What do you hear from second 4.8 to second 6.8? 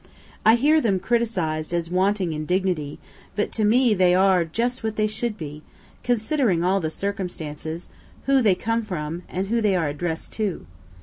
what they should be, considering all